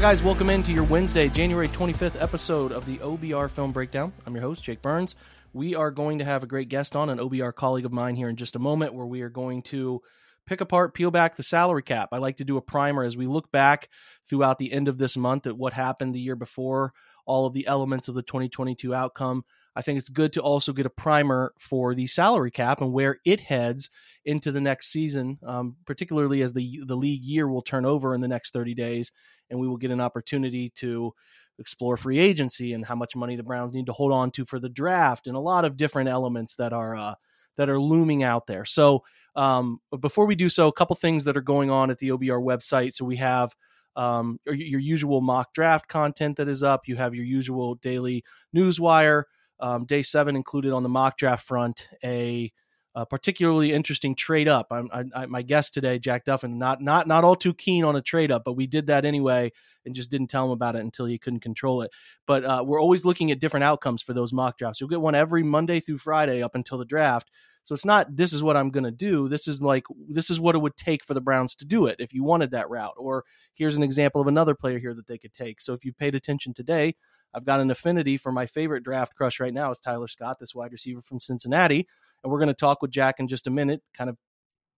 [0.00, 0.22] Hi, guys.
[0.22, 4.14] Welcome into your Wednesday, January 25th episode of the OBR Film Breakdown.
[4.24, 5.14] I'm your host, Jake Burns.
[5.52, 8.30] We are going to have a great guest on, an OBR colleague of mine here
[8.30, 10.00] in just a moment, where we are going to
[10.46, 12.08] pick apart, peel back the salary cap.
[12.12, 13.90] I like to do a primer as we look back
[14.26, 16.94] throughout the end of this month at what happened the year before,
[17.26, 19.44] all of the elements of the 2022 outcome.
[19.76, 23.18] I think it's good to also get a primer for the salary cap and where
[23.24, 23.90] it heads
[24.24, 28.20] into the next season, um, particularly as the the league year will turn over in
[28.20, 29.12] the next 30 days,
[29.48, 31.12] and we will get an opportunity to
[31.58, 34.58] explore free agency and how much money the Browns need to hold on to for
[34.58, 37.14] the draft, and a lot of different elements that are uh,
[37.56, 38.64] that are looming out there.
[38.64, 39.04] So,
[39.36, 42.42] um, before we do so, a couple things that are going on at the OBR
[42.42, 42.94] website.
[42.94, 43.54] So we have
[43.96, 46.88] um, your usual mock draft content that is up.
[46.88, 48.24] You have your usual daily
[48.54, 49.24] newswire.
[49.60, 52.52] Um, day seven included on the mock draft front a
[52.96, 54.66] a particularly interesting trade up.
[54.72, 58.02] I, I, my guest today, Jack Duffin, not not not all too keen on a
[58.02, 59.52] trade up, but we did that anyway
[59.86, 61.92] and just didn't tell him about it until he couldn't control it.
[62.26, 64.80] But uh, we're always looking at different outcomes for those mock drafts.
[64.80, 67.30] You'll get one every Monday through Friday up until the draft.
[67.62, 69.28] So it's not this is what I'm going to do.
[69.28, 71.96] This is like this is what it would take for the Browns to do it
[72.00, 72.94] if you wanted that route.
[72.96, 75.60] Or here's an example of another player here that they could take.
[75.60, 76.96] So if you paid attention today,
[77.34, 80.54] I've got an affinity for my favorite draft crush right now is Tyler Scott, this
[80.54, 81.86] wide receiver from Cincinnati.
[82.22, 84.16] And we're going to talk with Jack in just a minute, kind of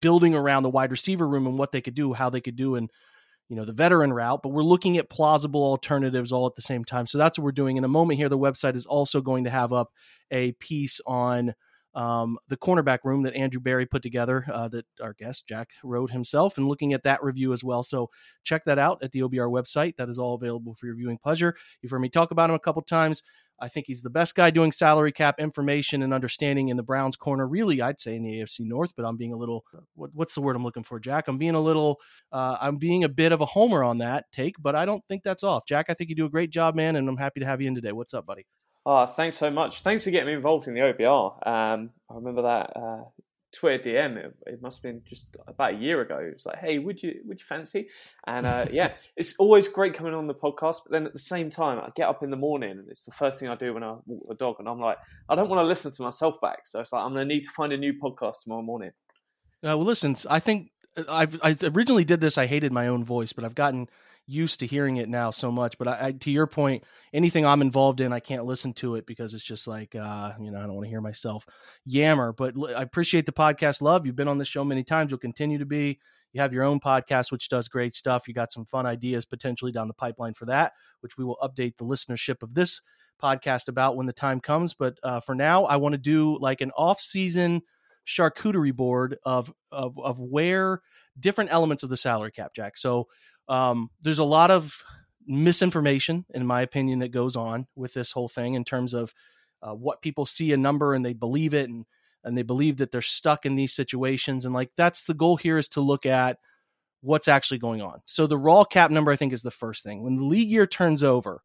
[0.00, 2.74] building around the wide receiver room and what they could do, how they could do,
[2.76, 2.90] and
[3.48, 4.42] you know the veteran route.
[4.42, 7.06] But we're looking at plausible alternatives all at the same time.
[7.06, 7.76] So that's what we're doing.
[7.76, 9.90] In a moment here, the website is also going to have up
[10.30, 11.54] a piece on
[11.94, 16.10] um, the cornerback room that Andrew Berry put together, uh, that our guest Jack wrote
[16.10, 17.82] himself, and looking at that review as well.
[17.82, 18.10] So
[18.44, 19.96] check that out at the OBR website.
[19.96, 21.54] That is all available for your viewing pleasure.
[21.80, 23.22] You've heard me talk about him a couple times.
[23.60, 27.14] I think he's the best guy doing salary cap information and understanding in the Browns
[27.14, 27.46] corner.
[27.46, 29.64] Really, I'd say in the AFC North, but I'm being a little
[29.94, 31.28] what, what's the word I'm looking for, Jack?
[31.28, 32.00] I'm being a little
[32.32, 35.22] uh, I'm being a bit of a homer on that take, but I don't think
[35.22, 35.64] that's off.
[35.68, 37.68] Jack, I think you do a great job, man, and I'm happy to have you
[37.68, 37.92] in today.
[37.92, 38.46] What's up, buddy?
[38.84, 39.82] Oh, thanks so much.
[39.82, 41.46] Thanks for getting me involved in the OBR.
[41.46, 43.04] Um, I remember that uh,
[43.52, 44.16] Twitter DM.
[44.16, 46.18] It, it, must have been just about a year ago.
[46.18, 47.88] It was like, "Hey, would you would you fancy?"
[48.26, 50.78] And uh, yeah, it's always great coming on the podcast.
[50.84, 53.12] But then at the same time, I get up in the morning and it's the
[53.12, 55.60] first thing I do when I walk the dog, and I'm like, I don't want
[55.60, 56.66] to listen to myself back.
[56.66, 58.90] So it's like I'm going to need to find a new podcast tomorrow morning.
[59.64, 62.36] Uh, well, listen, I think uh, I've, I originally did this.
[62.36, 63.88] I hated my own voice, but I've gotten
[64.32, 65.76] used to hearing it now so much.
[65.78, 69.06] But I, I, to your point, anything I'm involved in, I can't listen to it
[69.06, 71.46] because it's just like, uh, you know, I don't want to hear myself
[71.84, 72.32] yammer.
[72.32, 74.06] But I appreciate the podcast love.
[74.06, 75.10] You've been on the show many times.
[75.10, 75.98] You'll continue to be.
[76.32, 78.26] You have your own podcast, which does great stuff.
[78.26, 81.76] You got some fun ideas potentially down the pipeline for that, which we will update
[81.76, 82.80] the listenership of this
[83.22, 84.72] podcast about when the time comes.
[84.72, 87.60] But uh, for now, I want to do like an off-season
[88.06, 90.80] charcuterie board of, of of where
[91.20, 92.76] different elements of the salary cap, Jack.
[92.76, 93.06] So
[93.48, 94.82] um, there's a lot of
[95.26, 99.14] misinformation, in my opinion, that goes on with this whole thing in terms of
[99.62, 101.86] uh, what people see a number and they believe it and
[102.24, 105.58] and they believe that they're stuck in these situations and like that's the goal here
[105.58, 106.38] is to look at
[107.00, 108.00] what's actually going on.
[108.06, 110.02] So the raw cap number I think is the first thing.
[110.02, 111.42] When the league year turns over,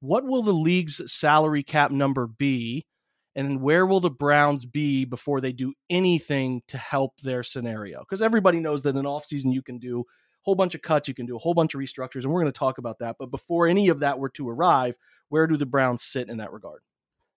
[0.00, 2.86] what will the league's salary cap number be
[3.34, 8.00] And where will the Browns be before they do anything to help their scenario?
[8.00, 10.04] Because everybody knows that in offseason you can do
[10.44, 12.52] whole bunch of cuts, you can do a whole bunch of restructures, and we're going
[12.52, 13.16] to talk about that.
[13.18, 14.96] But before any of that were to arrive,
[15.28, 16.80] where do the Browns sit in that regard?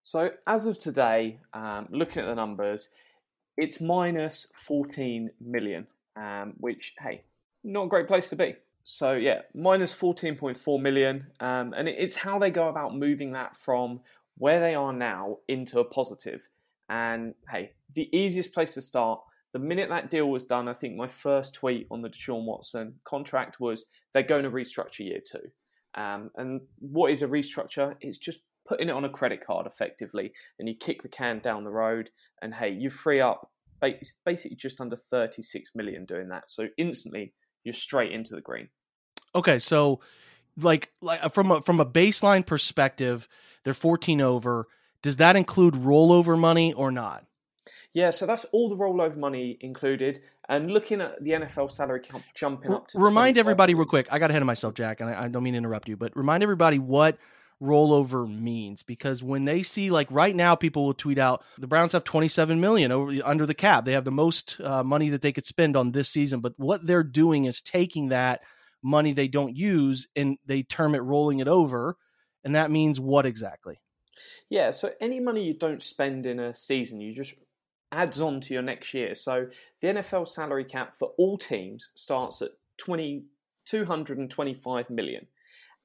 [0.03, 2.89] So, as of today, um, looking at the numbers,
[3.57, 7.23] it's minus 14 million, um, which, hey,
[7.63, 8.55] not a great place to be.
[8.83, 11.27] So, yeah, minus 14.4 million.
[11.39, 13.99] Um, and it's how they go about moving that from
[14.37, 16.47] where they are now into a positive.
[16.89, 19.19] And hey, the easiest place to start,
[19.57, 22.93] the minute that deal was done, I think my first tweet on the Deshaun Watson
[23.03, 25.49] contract was they're going to restructure year two.
[25.99, 27.95] Um, and what is a restructure?
[27.99, 31.63] It's just putting it on a credit card effectively, and you kick the can down
[31.63, 33.49] the road, and hey, you free up
[34.25, 36.51] basically just under 36 million doing that.
[36.51, 37.33] So instantly,
[37.63, 38.69] you're straight into the green.
[39.33, 40.01] Okay, so
[40.55, 43.27] like like from a from a baseline perspective,
[43.63, 44.67] they're 14 over.
[45.01, 47.25] Does that include rollover money or not?
[47.93, 50.21] Yeah, so that's all the rollover money included.
[50.49, 54.07] And looking at the NFL salary cap jumping up to remind everybody real quick.
[54.11, 56.15] I got ahead of myself, Jack, and I, I don't mean to interrupt you, but
[56.15, 57.17] remind everybody what
[57.61, 61.91] rollover means because when they see like right now people will tweet out the browns
[61.91, 65.31] have 27 million over under the cap they have the most uh, money that they
[65.31, 68.43] could spend on this season but what they're doing is taking that
[68.83, 71.97] money they don't use and they term it rolling it over
[72.43, 73.79] and that means what exactly
[74.49, 77.33] yeah so any money you don't spend in a season you just
[77.91, 79.47] adds on to your next year so
[79.81, 83.23] the nfl salary cap for all teams starts at 20
[83.65, 85.27] 225 million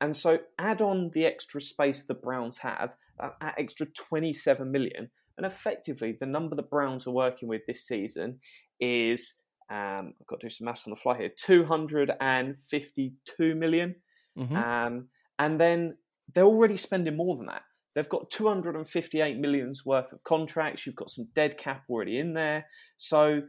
[0.02, 5.08] and so add on the extra space the Browns have, uh, at extra 27 million,
[5.36, 8.40] and effectively the number the Browns are working with this season
[8.80, 9.34] is
[9.70, 13.94] um, I've got to do some maths on the fly here 252 million.
[14.36, 14.56] Mm-hmm.
[14.56, 15.06] Um,
[15.38, 15.96] and then
[16.34, 17.62] they're already spending more than that.
[17.94, 20.86] They've got 258 millions worth of contracts.
[20.86, 22.66] You've got some dead cap already in there.
[22.96, 23.42] So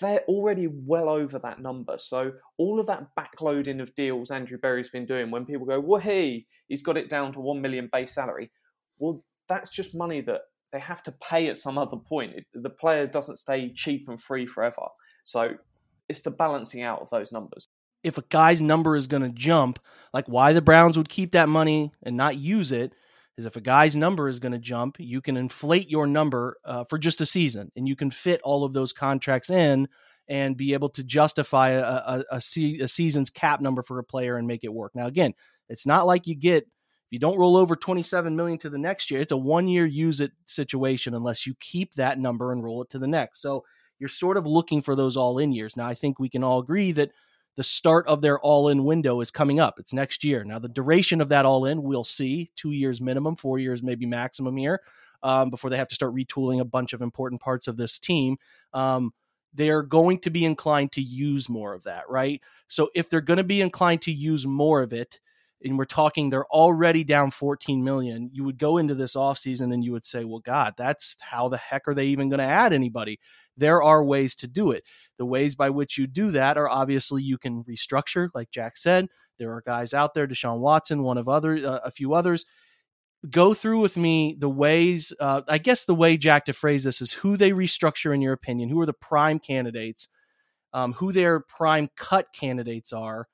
[0.00, 1.98] they're already well over that number.
[1.98, 6.00] So all of that backloading of deals Andrew Berry's been doing, when people go, "Well,
[6.00, 8.50] hey, he's got it down to one million base salary,"
[8.98, 10.42] well, that's just money that
[10.72, 12.34] they have to pay at some other point.
[12.54, 14.88] The player doesn't stay cheap and free forever.
[15.24, 15.50] So
[16.08, 17.68] it's the balancing out of those numbers.
[18.02, 19.78] If a guy's number is going to jump,
[20.12, 22.94] like why the Browns would keep that money and not use it
[23.36, 26.84] is if a guy's number is going to jump, you can inflate your number uh,
[26.84, 29.88] for just a season, and you can fit all of those contracts in
[30.28, 34.36] and be able to justify a, a, a, a season's cap number for a player
[34.36, 34.92] and make it work.
[34.94, 35.34] Now, again,
[35.68, 39.10] it's not like you get if you don't roll over 27 million to the next
[39.10, 42.82] year, it's a one year use it situation unless you keep that number and roll
[42.82, 43.42] it to the next.
[43.42, 43.64] So
[43.98, 45.76] you're sort of looking for those all in years.
[45.76, 47.10] Now, I think we can all agree that
[47.56, 49.78] the start of their all in window is coming up.
[49.78, 50.44] It's next year.
[50.44, 54.06] Now, the duration of that all in, we'll see two years minimum, four years maybe
[54.06, 54.80] maximum here
[55.22, 58.36] um, before they have to start retooling a bunch of important parts of this team.
[58.72, 59.12] Um,
[59.54, 62.40] they're going to be inclined to use more of that, right?
[62.68, 65.20] So if they're going to be inclined to use more of it,
[65.64, 69.84] and we're talking they're already down 14 million, you would go into this offseason and
[69.84, 72.72] you would say, well, God, that's how the heck are they even going to add
[72.72, 73.20] anybody?
[73.56, 74.84] There are ways to do it.
[75.18, 79.08] The ways by which you do that are obviously you can restructure, like Jack said.
[79.38, 82.44] There are guys out there, Deshaun Watson, one of other, uh, a few others.
[83.30, 85.12] Go through with me the ways.
[85.20, 88.32] Uh, I guess the way Jack to phrase this is who they restructure in your
[88.32, 88.68] opinion.
[88.68, 90.08] Who are the prime candidates?
[90.72, 93.28] Um, who their prime cut candidates are,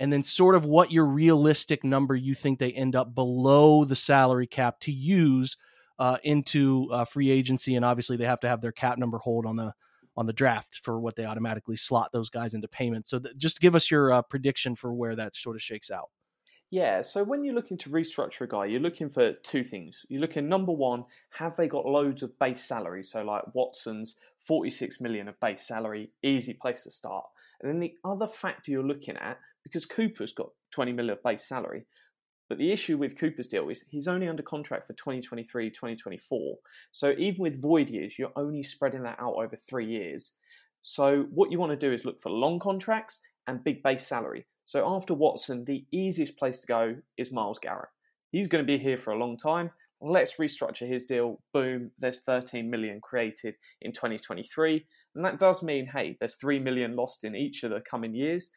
[0.00, 3.94] and then sort of what your realistic number you think they end up below the
[3.94, 5.56] salary cap to use
[6.02, 9.46] uh, into uh, free agency, and obviously they have to have their cap number hold
[9.46, 9.72] on the
[10.16, 13.06] on the draft for what they automatically slot those guys into payment.
[13.06, 16.10] So th- just give us your uh, prediction for where that sort of shakes out.
[16.70, 20.04] Yeah, so when you're looking to restructure a guy, you're looking for two things.
[20.08, 23.04] You're looking number one, have they got loads of base salary?
[23.04, 27.24] So like Watson's 46 million of base salary, easy place to start.
[27.60, 31.44] And then the other factor you're looking at, because Cooper's got 20 million of base
[31.44, 31.86] salary,
[32.52, 36.58] but the issue with Cooper's deal is he's only under contract for 2023, 2024.
[36.92, 40.32] So even with void years, you're only spreading that out over three years.
[40.82, 44.44] So what you want to do is look for long contracts and big base salary.
[44.66, 47.88] So after Watson, the easiest place to go is Myles Garrett.
[48.32, 49.70] He's going to be here for a long time.
[50.02, 51.40] Let's restructure his deal.
[51.54, 54.84] Boom, there's 13 million created in 2023.
[55.14, 58.50] And that does mean, hey, there's 3 million lost in each of the coming years,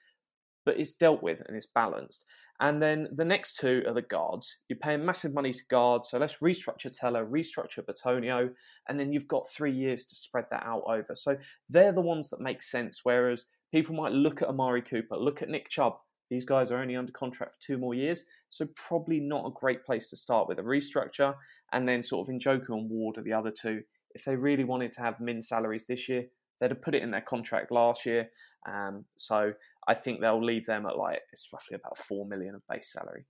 [0.65, 2.25] but it's dealt with and it's balanced.
[2.61, 4.57] And then the next two are the guards.
[4.69, 8.49] You're paying massive money to guards, so let's restructure Teller, restructure Bitonio,
[8.87, 11.15] and then you've got three years to spread that out over.
[11.15, 11.37] So
[11.69, 13.01] they're the ones that make sense.
[13.03, 15.95] Whereas people might look at Amari Cooper, look at Nick Chubb,
[16.29, 19.85] These guys are only under contract for two more years, so probably not a great
[19.85, 21.35] place to start with a restructure.
[21.71, 23.81] And then sort of Njoku and Ward are the other two.
[24.15, 26.25] If they really wanted to have min salaries this year,
[26.59, 28.29] they'd have put it in their contract last year.
[28.67, 29.53] Um, so
[29.87, 33.25] I think they'll leave them at like it's roughly about four million of base salary.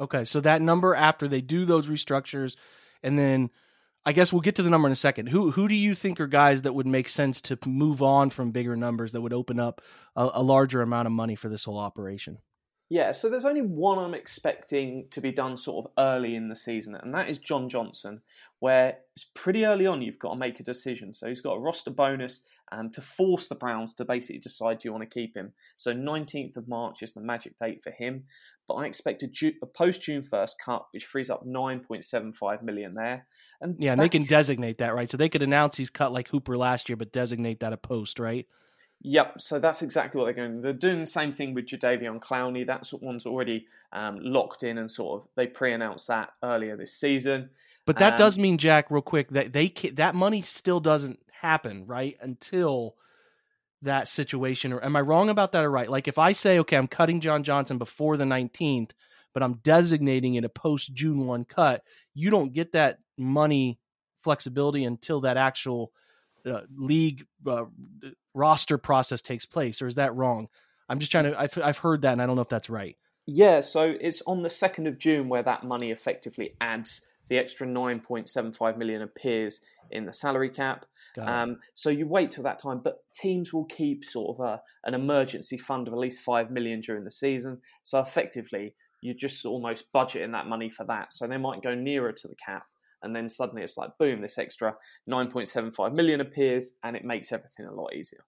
[0.00, 2.56] Okay, so that number after they do those restructures,
[3.02, 3.50] and then
[4.06, 5.28] I guess we'll get to the number in a second.
[5.28, 8.50] Who who do you think are guys that would make sense to move on from
[8.50, 9.80] bigger numbers that would open up
[10.16, 12.38] a, a larger amount of money for this whole operation?
[12.90, 16.56] Yeah, so there's only one I'm expecting to be done sort of early in the
[16.56, 18.20] season, and that is John Johnson,
[18.58, 21.14] where it's pretty early on you've got to make a decision.
[21.14, 22.42] So he's got a roster bonus
[22.72, 25.52] um, to force the Browns to basically decide do you want to keep him.
[25.78, 28.24] So 19th of March is the magic date for him,
[28.66, 32.94] but I expect a, Ju- a post June 1st cut, which frees up 9.75 million
[32.94, 33.26] there.
[33.60, 35.08] And yeah, and they can designate that, right?
[35.08, 38.18] So they could announce he's cut like Hooper last year, but designate that a post,
[38.18, 38.46] right?
[39.06, 40.62] Yep, so that's exactly what they're going.
[40.62, 42.66] They're doing the same thing with Jadeveon Clowney.
[42.66, 47.50] That's one's already um, locked in, and sort of they pre-announced that earlier this season.
[47.84, 51.86] But that um, does mean, Jack, real quick, that they that money still doesn't happen
[51.86, 52.96] right until
[53.82, 54.72] that situation.
[54.72, 55.90] Or am I wrong about that or right?
[55.90, 58.92] Like if I say, okay, I'm cutting John Johnson before the 19th,
[59.34, 61.82] but I'm designating it a post June one cut,
[62.14, 63.78] you don't get that money
[64.22, 65.92] flexibility until that actual
[66.46, 67.64] uh, league uh,
[68.32, 70.48] roster process takes place, or is that wrong?
[70.88, 71.38] I'm just trying to.
[71.38, 72.96] I've, I've heard that, and I don't know if that's right.
[73.26, 77.66] Yeah, so it's on the second of June where that money effectively adds the extra
[77.66, 80.86] 9.75 million appears in the salary cap.
[81.16, 84.94] Um, so you wait till that time, but teams will keep sort of a, an
[84.94, 87.60] emergency fund of at least five million during the season.
[87.84, 91.12] So effectively, you're just almost budgeting that money for that.
[91.12, 92.64] So they might go nearer to the cap
[93.04, 94.74] and then suddenly it's like boom this extra
[95.08, 98.24] 9.75 million appears and it makes everything a lot easier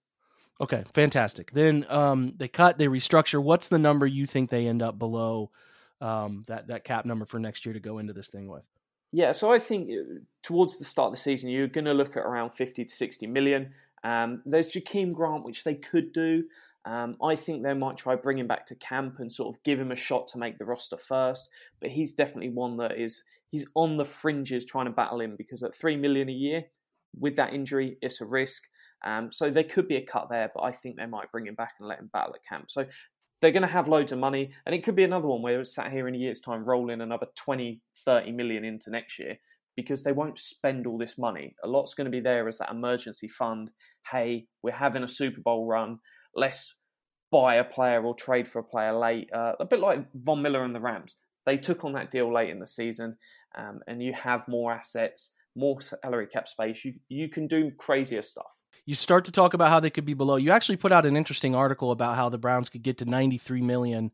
[0.61, 4.81] okay fantastic then um, they cut they restructure what's the number you think they end
[4.81, 5.51] up below
[5.99, 8.63] um, that that cap number for next year to go into this thing with
[9.17, 12.15] yeah so i think uh, towards the start of the season you're going to look
[12.15, 16.45] at around 50 to 60 million um, there's Jakeem Grant, which they could do.
[16.85, 19.79] Um, I think they might try bring him back to camp and sort of give
[19.79, 21.49] him a shot to make the roster first.
[21.81, 25.63] But he's definitely one that is he's on the fringes trying to battle in because
[25.63, 26.65] at three million a year
[27.19, 28.63] with that injury, it's a risk.
[29.05, 31.55] Um, so there could be a cut there, but I think they might bring him
[31.55, 32.71] back and let him battle at camp.
[32.71, 32.85] So
[33.41, 35.75] they're going to have loads of money, and it could be another one where it's
[35.75, 39.37] sat here in a year's time, rolling another 20, 30 million into next year
[39.75, 41.55] because they won't spend all this money.
[41.63, 43.69] A lot's going to be there as that emergency fund.
[44.11, 45.99] Hey, we're having a Super Bowl run.
[46.35, 46.75] Let's
[47.31, 49.29] buy a player or trade for a player late.
[49.31, 51.15] Uh, a bit like Von Miller and the Rams.
[51.45, 53.17] They took on that deal late in the season
[53.57, 58.21] um, and you have more assets, more salary cap space, you you can do crazier
[58.21, 58.56] stuff.
[58.87, 60.37] You start to talk about how they could be below.
[60.37, 63.61] You actually put out an interesting article about how the Browns could get to 93
[63.61, 64.11] million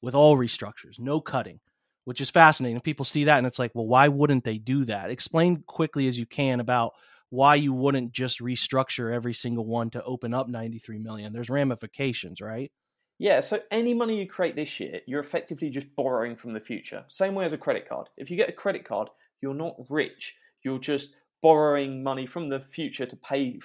[0.00, 1.58] with all restructures, no cutting,
[2.04, 2.80] which is fascinating.
[2.80, 5.10] People see that and it's like, well, why wouldn't they do that?
[5.10, 6.92] Explain quickly as you can about
[7.30, 11.32] why you wouldn't just restructure every single one to open up 93 million.
[11.32, 12.70] There's ramifications, right?
[13.18, 17.04] Yeah, so any money you create this year, you're effectively just borrowing from the future.
[17.08, 18.08] Same way as a credit card.
[18.16, 19.08] If you get a credit card,
[19.40, 20.36] you're not rich.
[20.64, 23.58] You're just borrowing money from the future to pay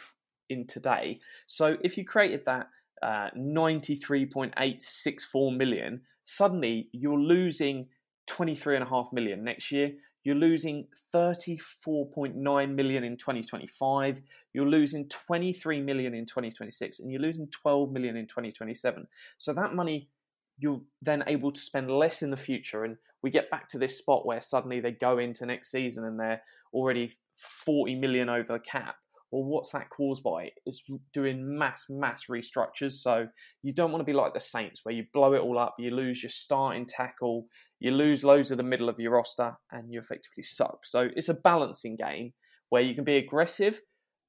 [0.49, 1.19] in today.
[1.45, 2.69] So if you created that
[3.01, 7.87] uh, 93.864 million, suddenly you're losing
[8.29, 9.93] 23.5 million next year.
[10.23, 14.21] You're losing 34.9 million in 2025.
[14.53, 19.07] You're losing 23 million in 2026, and you're losing 12 million in 2027.
[19.37, 20.09] So that money
[20.57, 22.83] you're then able to spend less in the future.
[22.83, 26.19] And we get back to this spot where suddenly they go into next season and
[26.19, 26.41] they're
[26.73, 28.95] already 40 million over the cap.
[29.31, 30.51] Well, what's that caused by?
[30.65, 32.93] It's doing mass, mass restructures.
[32.93, 33.27] So
[33.61, 35.89] you don't want to be like the Saints where you blow it all up, you
[35.89, 37.47] lose your starting tackle,
[37.79, 40.85] you lose loads of the middle of your roster, and you effectively suck.
[40.85, 42.33] So it's a balancing game
[42.69, 43.81] where you can be aggressive,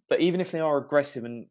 [0.08, 1.46] but even if they are aggressive and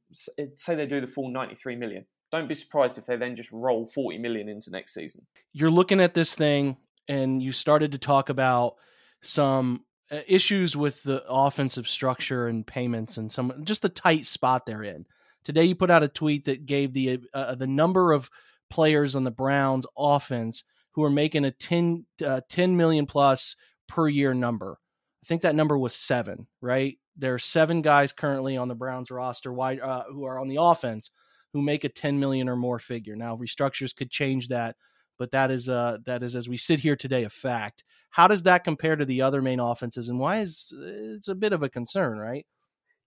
[0.56, 3.86] say they do the full 93 million, don't be surprised if they then just roll
[3.86, 5.25] 40 million into next season.
[5.54, 6.77] You're looking at this thing
[7.08, 8.75] and you started to talk about
[9.22, 14.84] some issues with the offensive structure and payments and some just the tight spot they're
[14.84, 15.06] in.
[15.44, 18.30] Today you put out a tweet that gave the uh, the number of
[18.70, 23.56] players on the Browns offense who are making a 10, uh, 10 million plus
[23.88, 24.80] per year number.
[25.24, 26.98] I think that number was seven, right?
[27.16, 30.58] There are seven guys currently on the Browns roster wide, uh, who are on the
[30.60, 31.12] offense
[31.54, 33.16] who make a 10 million or more figure.
[33.16, 34.76] Now restructures could change that,
[35.18, 37.84] but that is uh that is as we sit here today a fact.
[38.10, 41.54] How does that compare to the other main offenses and why is it's a bit
[41.54, 42.46] of a concern, right?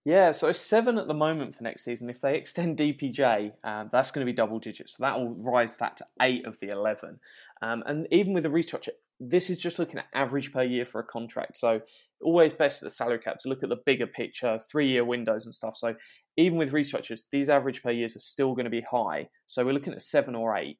[0.04, 2.08] Yeah, so seven at the moment for next season.
[2.08, 4.96] If they extend DPJ, um, that's going to be double digits.
[4.96, 7.20] So that will rise that to eight of the 11.
[7.60, 8.90] Um, and even with the restructure,
[9.20, 11.58] this is just looking at average per year for a contract.
[11.58, 11.82] So
[12.22, 15.44] always best at the salary cap to look at the bigger picture, three year windows
[15.44, 15.76] and stuff.
[15.76, 15.94] So
[16.38, 19.28] even with restructures, these average per years are still going to be high.
[19.48, 20.78] So we're looking at seven or eight.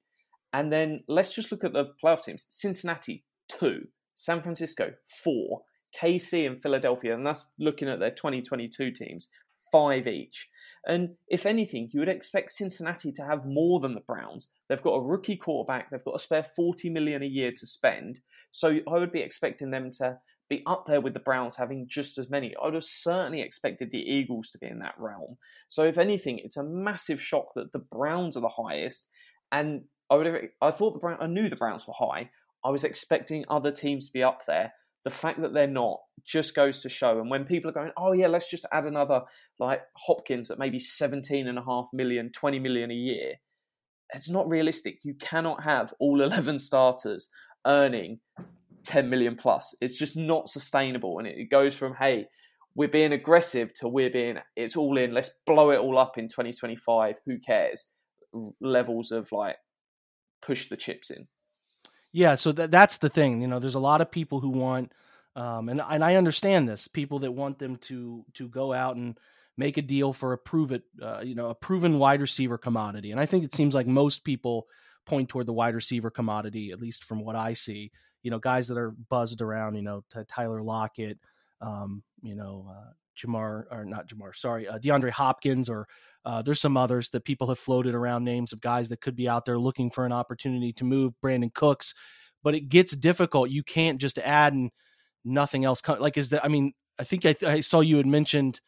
[0.53, 4.93] And then let's just look at the playoff teams Cincinnati, two, San Francisco,
[5.23, 5.63] four,
[6.01, 9.29] KC and Philadelphia, and that's looking at their 2022 teams,
[9.73, 10.49] five each.
[10.87, 14.49] And if anything, you would expect Cincinnati to have more than the Browns.
[14.69, 18.21] They've got a rookie quarterback, they've got a spare 40 million a year to spend.
[18.51, 22.19] So I would be expecting them to be up there with the Browns having just
[22.19, 22.55] as many.
[22.57, 25.37] I would have certainly expected the Eagles to be in that realm.
[25.69, 29.09] So if anything, it's a massive shock that the Browns are the highest.
[29.53, 32.31] And I would have, I thought the Browns, I knew the Browns were high.
[32.65, 34.73] I was expecting other teams to be up there
[35.05, 37.21] the fact that they're not just goes to show.
[37.21, 39.23] And when people are going, oh, yeah, let's just add another
[39.59, 43.35] like Hopkins at maybe 17 and a half million, 20 million a year,
[44.15, 44.99] it's not realistic.
[45.03, 47.29] You cannot have all 11 starters
[47.67, 48.21] earning
[48.85, 49.75] 10 million plus.
[49.81, 51.19] It's just not sustainable.
[51.19, 52.27] And it goes from, hey,
[52.75, 56.29] we're being aggressive to we're being, it's all in, let's blow it all up in
[56.29, 57.17] 2025.
[57.27, 57.89] Who cares?
[58.61, 59.57] Levels of like
[60.43, 61.27] push the chips in.
[62.13, 63.41] Yeah, so that that's the thing.
[63.41, 64.93] You know, there's a lot of people who want,
[65.37, 66.89] um, and and I understand this.
[66.89, 69.19] People that want them to to go out and
[69.57, 73.11] make a deal for a prove it, uh, you know, a proven wide receiver commodity.
[73.13, 74.67] And I think it seems like most people
[75.07, 77.93] point toward the wide receiver commodity, at least from what I see.
[78.23, 79.77] You know, guys that are buzzed around.
[79.77, 81.19] You know, Tyler Lockett.
[81.61, 85.87] Um, you know, uh, Jamar or not Jamar, sorry, uh, DeAndre Hopkins, or
[86.25, 89.29] uh, there's some others that people have floated around names of guys that could be
[89.29, 91.15] out there looking for an opportunity to move.
[91.23, 91.95] Brandin Cooks,
[92.43, 93.51] but it gets difficult.
[93.51, 94.71] You can't just add and
[95.25, 95.83] nothing else.
[95.87, 96.45] Like is that?
[96.45, 98.61] I mean, I think I, I saw you had mentioned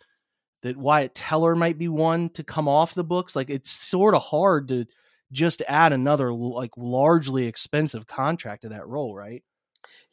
[0.63, 3.37] that Wyatt Teller might be one to come off the books.
[3.37, 4.87] Like it's sort of hard to
[5.33, 9.43] just add another like largely expensive contract to that role, right?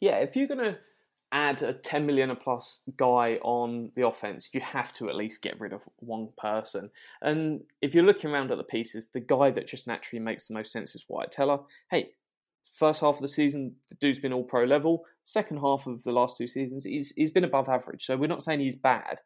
[0.00, 0.76] Yeah, if you're gonna
[1.32, 5.60] add a 10 million plus guy on the offense, you have to at least get
[5.60, 6.90] rid of one person.
[7.22, 10.54] And if you're looking around at the pieces, the guy that just naturally makes the
[10.54, 11.60] most sense is Wyatt Teller.
[11.90, 12.10] Hey,
[12.62, 15.04] first half of the season, the dude's been all pro level.
[15.24, 18.04] Second half of the last two seasons, he's, he's been above average.
[18.04, 19.20] So we're not saying he's bad.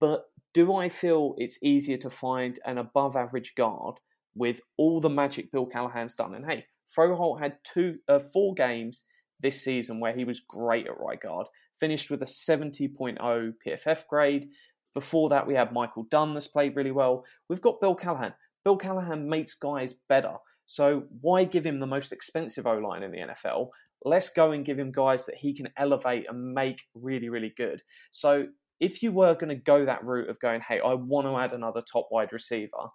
[0.00, 3.96] But do I feel it's easier to find an above average guard
[4.34, 6.34] with all the magic Bill Callahan's done?
[6.34, 6.66] And hey,
[6.96, 9.04] Froholdt had two, uh, four games
[9.40, 11.46] this season where he was great at right guard,
[11.78, 14.48] finished with a 70.0 PFF grade.
[14.94, 17.24] Before that, we had Michael Dunn that's played really well.
[17.48, 18.34] We've got Bill Callahan.
[18.64, 20.36] Bill Callahan makes guys better.
[20.66, 23.68] So why give him the most expensive O line in the NFL?
[24.04, 27.82] Let's go and give him guys that he can elevate and make really, really good.
[28.10, 28.46] So
[28.80, 31.52] if you were going to go that route of going, hey, I want to add
[31.52, 32.88] another top wide receiver,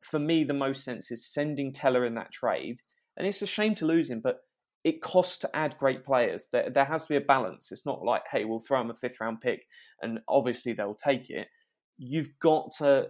[0.00, 2.78] for me, the most sense is sending Teller in that trade.
[3.16, 4.40] And it's a shame to lose him, but
[4.82, 6.48] it costs to add great players.
[6.52, 7.70] There, there has to be a balance.
[7.70, 9.66] It's not like, hey, we'll throw them a fifth round pick
[10.00, 11.48] and obviously they'll take it.
[11.98, 13.08] You've got to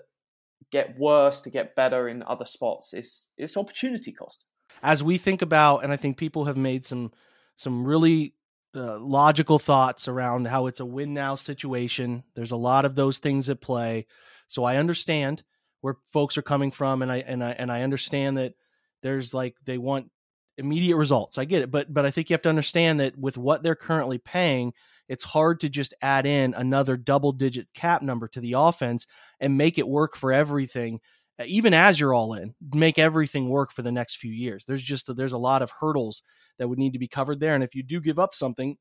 [0.73, 2.93] get worse to get better in other spots.
[2.93, 4.45] It's it's opportunity cost.
[4.83, 7.13] As we think about, and I think people have made some
[7.57, 8.35] some really
[8.75, 12.25] uh, logical thoughts around how it's a win now situation.
[12.35, 14.07] There's a lot of those things at play.
[14.47, 15.43] So I understand
[15.81, 18.55] where folks are coming from, and I and I and I understand that
[19.03, 20.11] there's like they want
[20.61, 21.39] immediate results.
[21.39, 23.75] I get it, but but I think you have to understand that with what they're
[23.75, 24.73] currently paying,
[25.09, 29.07] it's hard to just add in another double digit cap number to the offense
[29.41, 31.01] and make it work for everything
[31.47, 35.09] even as you're all in make everything work for the next few years there's just
[35.09, 36.23] a, there's a lot of hurdles
[36.59, 38.77] that would need to be covered there and if you do give up something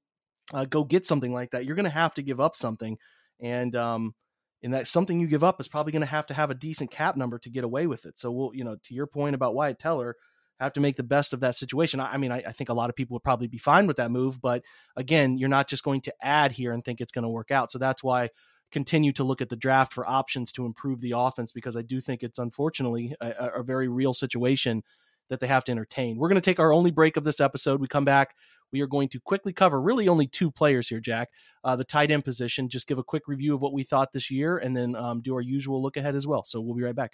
[0.54, 2.98] uh, go get something like that you're going to have to give up something
[3.40, 4.14] and um
[4.62, 6.92] and that something you give up is probably going to have to have a decent
[6.92, 9.56] cap number to get away with it so we'll you know to your point about
[9.56, 10.16] Wyatt Teller
[10.60, 12.00] have to make the best of that situation.
[12.00, 13.98] I, I mean, I, I, think a lot of people would probably be fine with
[13.98, 14.64] that move, but
[14.96, 17.72] again, you're not just going to add here and think it's going to work out.
[17.72, 18.30] So that's why
[18.72, 22.00] continue to look at the draft for options to improve the offense because I do
[22.02, 24.84] think it's unfortunately a, a very real situation
[25.30, 26.18] that they have to entertain.
[26.18, 27.80] We're going to take our only break of this episode.
[27.80, 28.36] We come back.
[28.72, 31.30] We are going to quickly cover really only two players here, Jack.
[31.64, 32.70] Uh, the tight end position.
[32.70, 35.34] Just give a quick review of what we thought this year, and then um, do
[35.34, 36.44] our usual look ahead as well.
[36.44, 37.14] So we'll be right back.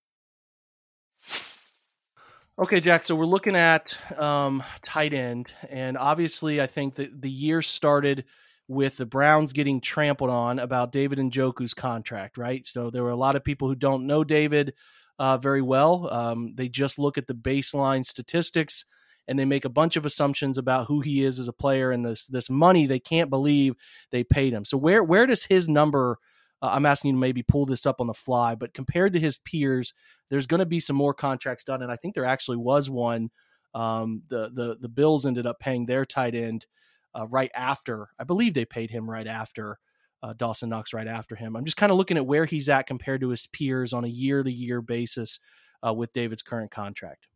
[2.61, 3.03] Okay, Jack.
[3.03, 8.25] So we're looking at um, tight end, and obviously, I think that the year started
[8.67, 12.63] with the Browns getting trampled on about David Njoku's contract, right?
[12.67, 14.75] So there were a lot of people who don't know David
[15.17, 16.07] uh, very well.
[16.13, 18.85] Um, they just look at the baseline statistics
[19.27, 22.05] and they make a bunch of assumptions about who he is as a player and
[22.05, 23.73] this this money they can't believe
[24.11, 24.65] they paid him.
[24.65, 26.19] So where where does his number?
[26.61, 29.19] Uh, I'm asking you to maybe pull this up on the fly, but compared to
[29.19, 29.95] his peers,
[30.31, 33.29] there's going to be some more contracts done, and I think there actually was one.
[33.75, 36.65] Um, the the the Bills ended up paying their tight end
[37.13, 38.09] uh, right after.
[38.17, 39.77] I believe they paid him right after
[40.23, 41.55] uh, Dawson Knox right after him.
[41.55, 44.09] I'm just kind of looking at where he's at compared to his peers on a
[44.09, 45.39] year to year basis
[45.85, 47.27] uh, with David's current contract.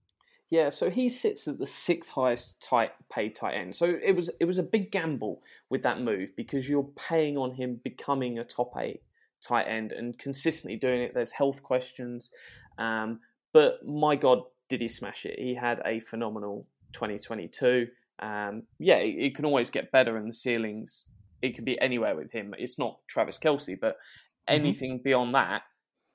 [0.49, 3.75] Yeah, so he sits at the sixth highest tight paid tight end.
[3.75, 7.55] So it was it was a big gamble with that move because you're paying on
[7.55, 9.01] him becoming a top eight
[9.45, 11.13] tight end and consistently doing it.
[11.13, 12.31] There's health questions,
[12.77, 13.19] um,
[13.53, 15.39] but my God, did he smash it?
[15.39, 17.87] He had a phenomenal 2022.
[18.19, 21.05] Um, yeah, it, it, can always get better, and the ceilings
[21.41, 22.53] it can be anywhere with him.
[22.57, 24.55] It's not Travis Kelce, but mm-hmm.
[24.55, 25.03] anything mm-hmm.
[25.03, 25.63] beyond that,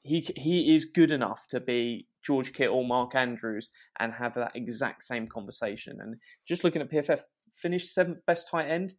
[0.03, 5.05] he he is good enough to be George Kittle, Mark Andrews, and have that exact
[5.05, 5.99] same conversation.
[6.01, 7.21] And just looking at PFF,
[7.55, 8.95] finished seventh best tight end.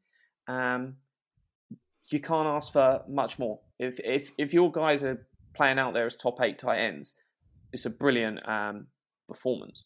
[0.48, 0.98] Um,
[2.10, 3.60] you can't ask for much more.
[3.80, 7.16] If if if your guys are playing out there as top eight tight ends,
[7.74, 8.88] it's a brilliant um,
[9.28, 9.84] performance.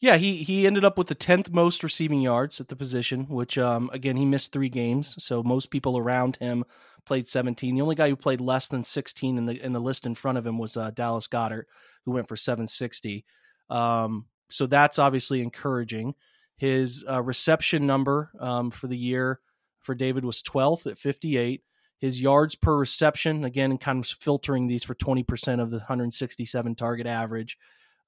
[0.00, 3.56] Yeah, he he ended up with the tenth most receiving yards at the position, which
[3.56, 6.64] um, again he missed three games, so most people around him
[7.06, 7.74] played 17.
[7.74, 10.36] The only guy who played less than 16 in the in the list in front
[10.36, 11.64] of him was uh, Dallas Goedert,
[12.04, 13.24] who went for 760.
[13.70, 16.14] Um, so that's obviously encouraging.
[16.58, 19.40] His uh, reception number um, for the year
[19.82, 21.62] for David was 12th at 58.
[21.98, 27.06] His yards per reception, again, kind of filtering these for 20% of the 167 target
[27.06, 27.56] average.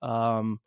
[0.02, 0.60] Um,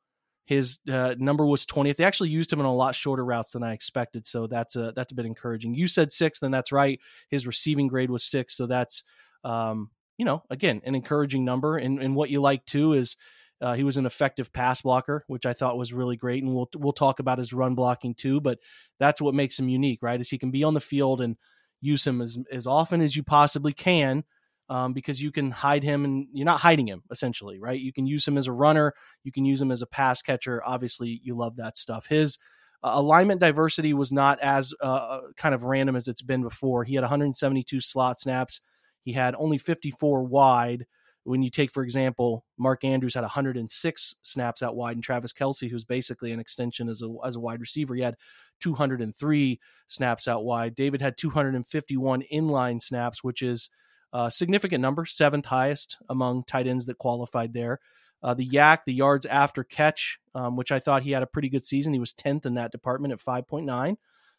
[0.46, 1.98] his uh, number was 20th.
[1.98, 4.92] They actually used him in a lot shorter routes than I expected, so that's a
[4.96, 5.76] that's a bit encouraging.
[5.76, 7.00] You said sixth, and that's right.
[7.30, 9.04] His receiving grade was six, so that's
[9.44, 11.78] um, you know again an encouraging number.
[11.78, 13.16] And and what you like too is
[13.62, 16.44] uh, he was an effective pass blocker, which I thought was really great.
[16.44, 18.60] And we'll we'll talk about his run blocking too, but
[19.00, 20.20] that's what makes him unique, right?
[20.20, 21.38] Is he can be on the field and
[21.82, 24.24] use him as as often as you possibly can.
[24.70, 27.78] Um, because you can hide him and you're not hiding him essentially, right?
[27.78, 30.62] You can use him as a runner, you can use him as a pass catcher.
[30.66, 32.06] Obviously, you love that stuff.
[32.06, 32.38] His
[32.82, 36.86] uh, alignment diversity was not as uh, uh kind of random as it's been before.
[36.86, 38.62] He had 172 slot snaps.
[39.04, 40.86] He had only 54 wide,
[41.24, 45.70] when you take, for example, Mark Andrews had 106 snaps out wide, and Travis Kelce,
[45.70, 48.16] who's basically an extension as a as a wide receiver, he had
[48.62, 50.76] 203 snaps out wide.
[50.76, 53.70] David had 251 inline snaps, which is
[54.14, 57.80] a significant number, seventh highest among tight ends that qualified there.
[58.24, 61.50] Uh, the YAC, the yards after catch, um, which I thought he had a pretty
[61.50, 61.94] good season.
[61.94, 63.96] He was 10th in that department at 5.9.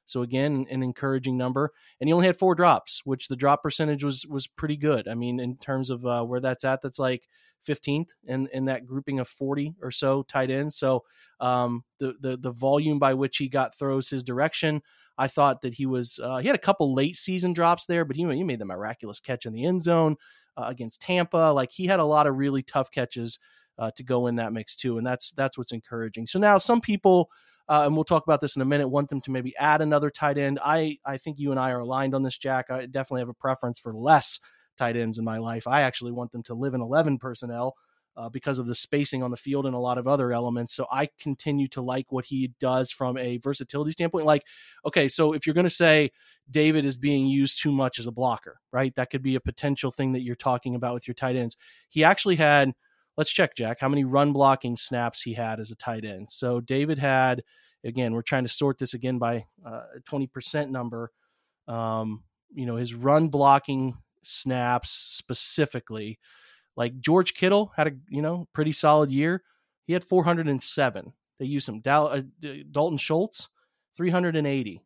[0.06, 1.72] So again, an encouraging number.
[2.00, 5.08] And he only had four drops, which the drop percentage was was pretty good.
[5.08, 7.28] I mean, in terms of uh, where that's at, that's like
[7.66, 10.76] 15th in, in that grouping of 40 or so tight ends.
[10.76, 11.04] So
[11.40, 14.80] um, the, the the volume by which he got throws his direction,
[15.18, 18.16] I thought that he was uh, he had a couple late season drops there, but
[18.16, 20.16] he, he made the miraculous catch in the end zone
[20.56, 21.52] uh, against Tampa.
[21.54, 23.38] Like he had a lot of really tough catches
[23.78, 26.26] uh, to go in that mix too, and that's that's what's encouraging.
[26.26, 27.30] So now some people
[27.68, 28.88] uh, and we'll talk about this in a minute.
[28.88, 30.58] Want them to maybe add another tight end.
[30.64, 32.70] I I think you and I are aligned on this, Jack.
[32.70, 34.38] I definitely have a preference for less
[34.78, 35.66] tight ends in my life.
[35.66, 37.74] I actually want them to live in eleven personnel.
[38.16, 40.74] uh, because of the spacing on the field and a lot of other elements.
[40.74, 44.26] So I continue to like what he does from a versatility standpoint.
[44.26, 44.42] Like,
[44.84, 46.10] okay, so if you're going to say
[46.50, 48.94] David is being used too much as a blocker, right?
[48.96, 51.56] That could be a potential thing that you're talking about with your tight ends.
[51.88, 52.72] He actually had,
[53.16, 56.30] let's check, Jack, how many run blocking snaps he had as a tight end.
[56.30, 57.42] So David had,
[57.84, 61.10] again, we're trying to sort this again by uh, 20% number.
[61.66, 66.18] Um, you know, his run blocking snaps specifically
[66.76, 69.42] like George Kittle had a you know pretty solid year.
[69.86, 71.12] He had 407.
[71.38, 71.80] They used him.
[71.80, 73.48] Dal- uh, Dalton Schultz
[73.96, 74.80] 380.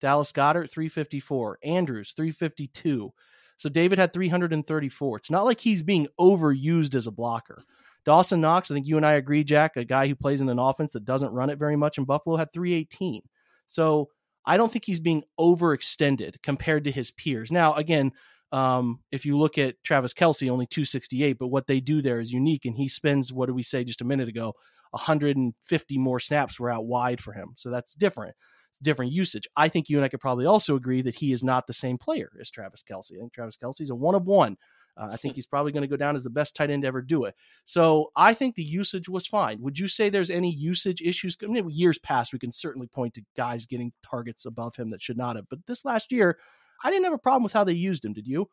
[0.00, 1.58] Dallas Goedert 354.
[1.62, 3.12] Andrews 352.
[3.56, 5.16] So David had 334.
[5.16, 7.62] It's not like he's being overused as a blocker.
[8.04, 10.58] Dawson Knox, I think you and I agree, Jack, a guy who plays in an
[10.58, 13.22] offense that doesn't run it very much in Buffalo, had 318.
[13.66, 14.08] So
[14.44, 17.52] I don't think he's being overextended compared to his peers.
[17.52, 18.10] Now, again,
[18.52, 22.32] um, if you look at Travis Kelce, only 268, but what they do there is
[22.32, 22.66] unique.
[22.66, 24.54] And he spends, what did we say just a minute ago?
[24.90, 27.54] 150 more snaps were out wide for him.
[27.56, 28.34] So that's different.
[28.70, 29.48] It's different usage.
[29.56, 31.96] I think you and I could probably also agree that he is not the same
[31.96, 33.16] player as Travis Kelce.
[33.16, 34.58] I think Travis Kelce is a one of one.
[34.98, 36.88] Uh, I think he's probably going to go down as the best tight end to
[36.88, 37.34] ever do it.
[37.64, 39.62] So I think the usage was fine.
[39.62, 41.38] Would you say there's any usage issues?
[41.42, 45.00] I mean, years past, we can certainly point to guys getting targets above him that
[45.00, 45.46] should not have.
[45.48, 46.36] But this last year,
[46.82, 48.12] I didn't have a problem with how they used him.
[48.12, 48.48] Did you?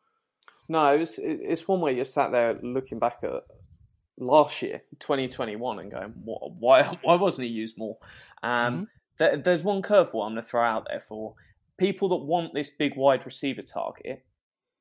[0.68, 3.42] No, it's it's one where you sat there looking back at
[4.18, 7.96] last year, 2021, and going, why why wasn't he used more?
[8.42, 8.88] Um,
[9.20, 9.42] mm-hmm.
[9.42, 11.34] there's one curveball I'm going to throw out there for
[11.78, 14.24] people that want this big wide receiver target.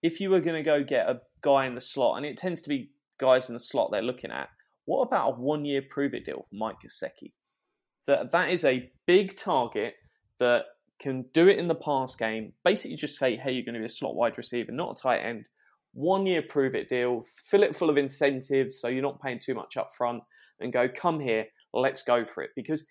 [0.01, 2.61] If you were going to go get a guy in the slot, and it tends
[2.61, 4.49] to be guys in the slot they're looking at,
[4.85, 7.33] what about a one year prove it deal for Mike Gesicki?
[8.07, 9.95] That that is a big target
[10.39, 10.65] that
[10.99, 12.53] can do it in the pass game.
[12.63, 15.19] Basically, just say, hey, you're going to be a slot wide receiver, not a tight
[15.19, 15.45] end.
[15.93, 19.55] One year prove it deal, fill it full of incentives so you're not paying too
[19.55, 20.21] much up front,
[20.59, 22.51] and go, come here, let's go for it.
[22.55, 22.85] Because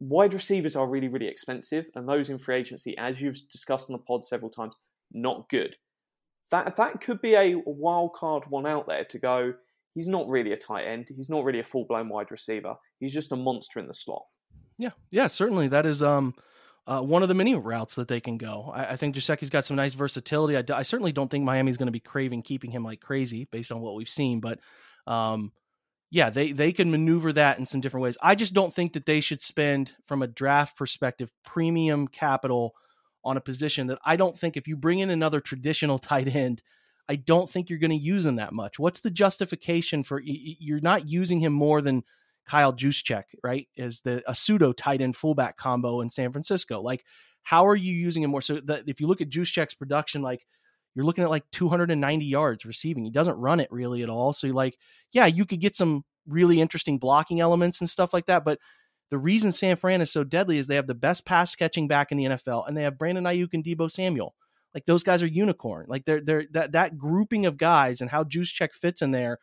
[0.00, 3.94] wide receivers are really, really expensive, and those in free agency, as you've discussed on
[3.94, 4.76] the pod several times,
[5.12, 5.76] not good.
[6.50, 9.54] That that could be a wild card one out there to go.
[9.94, 11.08] He's not really a tight end.
[11.14, 12.74] He's not really a full blown wide receiver.
[12.98, 14.22] He's just a monster in the slot.
[14.78, 15.68] Yeah, yeah, certainly.
[15.68, 16.34] That is um
[16.90, 18.72] uh, one of the many routes that they can go.
[18.74, 20.56] I, I think Gesicki's got some nice versatility.
[20.56, 23.70] I, I certainly don't think Miami's going to be craving keeping him like crazy based
[23.70, 24.58] on what we've seen, but
[25.06, 25.52] um,
[26.10, 28.18] yeah, they they can maneuver that in some different ways.
[28.20, 32.74] I just don't think that they should spend, from a draft perspective, premium capital
[33.24, 36.60] on a position that I don't think if you bring in another traditional tight end,
[37.08, 38.80] I don't think you're going to use him that much.
[38.80, 42.02] What's the justification for you're not using him more than
[42.50, 43.68] Kyle Juszczyk, right?
[43.76, 46.80] Is the a pseudo tight end fullback combo in San Francisco.
[46.82, 47.04] Like,
[47.44, 48.42] how are you using him more?
[48.42, 50.44] So the, if you look at Juszczyk's production, like
[50.94, 53.04] you're looking at like 290 yards receiving.
[53.04, 54.32] He doesn't run it really at all.
[54.32, 54.76] So you're like,
[55.12, 58.44] yeah, you could get some really interesting blocking elements and stuff like that.
[58.44, 58.58] But
[59.10, 62.10] the reason San Fran is so deadly is they have the best pass catching back
[62.10, 64.34] in the NFL, and they have Brandon Aiyuk and Deebo Samuel.
[64.74, 65.86] Like those guys are unicorn.
[65.88, 69.38] Like they're they're that that grouping of guys and how Juszczyk fits in there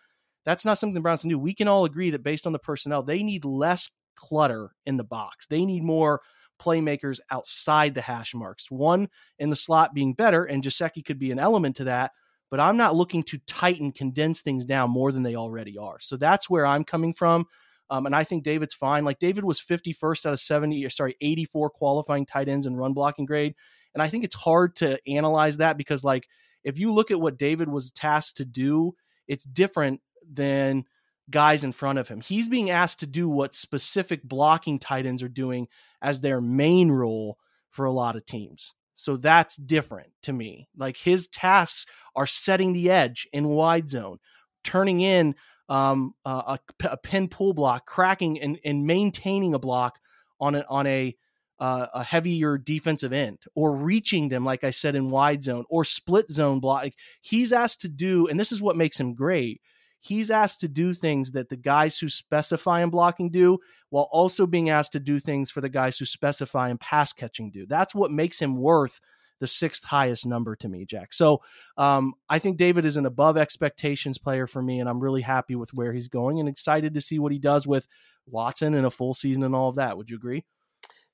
[0.48, 1.38] that's not something the Browns can do.
[1.38, 5.04] We can all agree that based on the personnel, they need less clutter in the
[5.04, 5.46] box.
[5.46, 6.22] They need more
[6.58, 8.72] playmakers outside the hash marks.
[8.72, 12.12] One in the slot being better, and Gesicki could be an element to that.
[12.50, 16.00] But I'm not looking to tighten, condense things down more than they already are.
[16.00, 17.46] So that's where I'm coming from.
[17.90, 19.04] Um, and I think David's fine.
[19.04, 22.94] Like David was 51st out of 70, or sorry, 84 qualifying tight ends and run
[22.94, 23.54] blocking grade.
[23.94, 26.26] And I think it's hard to analyze that because, like,
[26.64, 28.94] if you look at what David was tasked to do,
[29.28, 30.00] it's different
[30.32, 30.86] than
[31.30, 32.22] guys in front of him.
[32.22, 35.68] He's being asked to do what specific blocking tight ends are doing
[36.02, 37.38] as their main role
[37.70, 38.74] for a lot of teams.
[38.96, 40.68] So that's different to me.
[40.76, 41.86] Like his tasks
[42.16, 44.18] are setting the edge in wide zone,
[44.64, 45.36] turning in
[45.70, 50.00] um, a, a pin pull block, cracking and, and maintaining a block
[50.40, 51.16] on a, on a
[51.60, 55.84] uh, a heavier defensive end or reaching them, like I said, in wide zone or
[55.84, 56.88] split zone block.
[57.22, 59.62] He's asked to do, and this is what makes him great
[60.08, 64.46] he's asked to do things that the guys who specify in blocking do while also
[64.46, 67.66] being asked to do things for the guys who specify in pass catching do.
[67.66, 69.00] That's what makes him worth
[69.40, 71.14] the sixth highest number to me, Jack.
[71.14, 71.42] So
[71.78, 75.56] um, I think David is an above expectations player for me, and I'm really happy
[75.56, 77.88] with where he's going and excited to see what he does with
[78.26, 79.98] Watson in a full season and all of that.
[79.98, 80.44] Would you agree?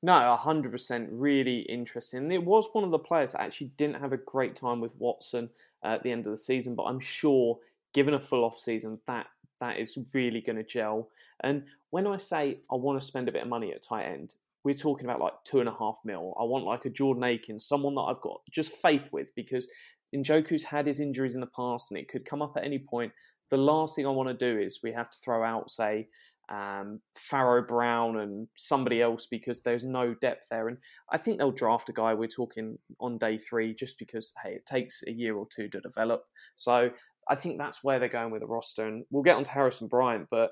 [0.02, 2.30] No, 100% really interesting.
[2.32, 5.50] It was one of the players that actually didn't have a great time with Watson
[5.84, 7.60] at the end of the season, but I'm sure
[7.94, 9.28] given a full off season, that
[9.60, 11.10] that is really going to gel.
[11.44, 14.34] And when I say I want to spend a bit of money at tight end,
[14.64, 16.34] we're talking about like two and a half mil.
[16.40, 19.68] I want like a Jordan Akins, someone that I've got just faith with because
[20.16, 23.12] Njoku's had his injuries in the past and it could come up at any point.
[23.50, 26.08] the last thing I want to do is we have to throw out, say,
[26.50, 30.68] um, Pharaoh Brown and somebody else because there's no depth there.
[30.68, 30.78] And
[31.12, 34.66] I think they'll draft a guy we're talking on day three just because, hey, it
[34.66, 36.24] takes a year or two to develop.
[36.56, 36.90] So
[37.30, 38.88] I think that's where they're going with the roster.
[38.88, 40.52] And we'll get on to Harrison Bryant, but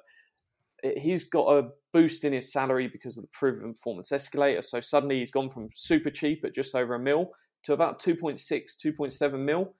[0.97, 4.62] he's got a boost in his salary because of the proven performance escalator.
[4.62, 7.31] So suddenly he's gone from super cheap at just over a mil
[7.63, 9.73] to about 2.6, 2.7 mil.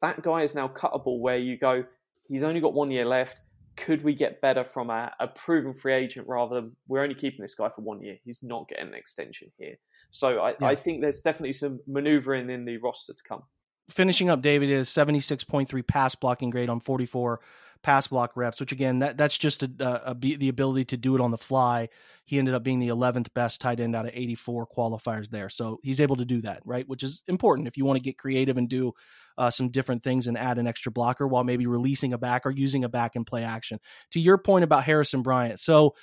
[0.00, 1.84] That guy is now cuttable where you go,
[2.28, 3.42] he's only got one year left
[3.78, 7.42] could we get better from a, a, proven free agent rather than we're only keeping
[7.42, 8.16] this guy for one year?
[8.24, 9.76] He's not getting an extension here.
[10.10, 10.66] So I, yeah.
[10.66, 13.42] I think there's definitely some maneuvering in the roster to come.
[13.90, 17.40] Finishing up, David is 76.3 pass blocking grade on 44
[17.82, 21.14] pass block reps, which again, that that's just a, a, a, the ability to do
[21.14, 21.88] it on the fly.
[22.24, 25.48] He ended up being the 11th best tight end out of 84 qualifiers there.
[25.48, 26.86] So he's able to do that, right?
[26.88, 28.92] Which is important if you want to get creative and do
[29.38, 32.50] uh, some different things and add an extra blocker while maybe releasing a back or
[32.50, 33.78] using a back in play action.
[34.12, 35.60] To your point about Harrison Bryant.
[35.60, 35.94] So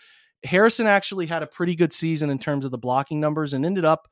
[0.43, 3.86] Harrison actually had a pretty good season in terms of the blocking numbers and ended
[3.86, 4.08] up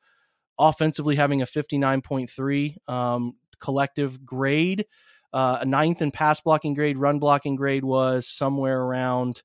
[0.58, 4.86] offensively having a 59.3 um, collective grade.
[5.32, 9.42] Uh, a ninth in pass blocking grade, run blocking grade was somewhere around,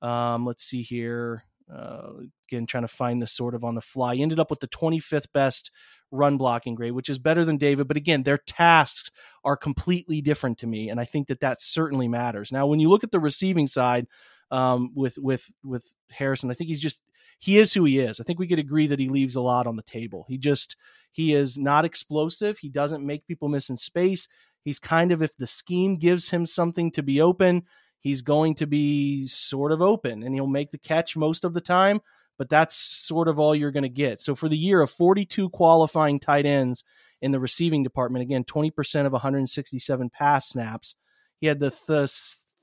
[0.00, 1.42] um, let's see here.
[1.72, 2.10] Uh,
[2.48, 4.14] again, trying to find this sort of on the fly.
[4.14, 5.72] He ended up with the 25th best
[6.12, 7.88] run blocking grade, which is better than David.
[7.88, 9.10] But again, their tasks
[9.44, 12.52] are completely different to me, and I think that that certainly matters.
[12.52, 14.06] Now, when you look at the receiving side
[14.52, 17.02] um, with with with Harrison, I think he's just
[17.38, 18.20] he is who he is.
[18.20, 20.24] I think we could agree that he leaves a lot on the table.
[20.28, 20.76] He just
[21.12, 22.58] he is not explosive.
[22.58, 24.28] He doesn't make people miss in space.
[24.66, 27.62] He's kind of, if the scheme gives him something to be open,
[28.00, 31.60] he's going to be sort of open and he'll make the catch most of the
[31.60, 32.00] time,
[32.36, 34.20] but that's sort of all you're going to get.
[34.20, 36.84] So for the year of 42 qualifying tight ends
[37.22, 40.96] in the receiving department, again, 20% of 167 pass snaps,
[41.40, 42.12] he had the, the